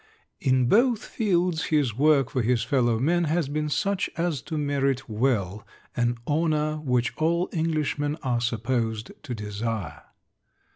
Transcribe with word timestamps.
In 0.39 0.65
both 0.65 1.05
fields 1.05 1.65
his 1.65 1.95
work 1.95 2.31
for 2.31 2.41
his 2.41 2.63
fellow 2.63 2.97
men 2.97 3.25
has 3.25 3.47
been 3.47 3.69
such 3.69 4.09
as 4.17 4.41
to 4.41 4.57
merit 4.57 5.07
well 5.07 5.63
an 5.95 6.17
honor 6.25 6.77
which 6.77 7.13
all 7.17 7.49
Englishmen 7.53 8.15
are 8.23 8.41
supposed 8.41 9.11
to 9.21 9.35
desire. 9.35 10.01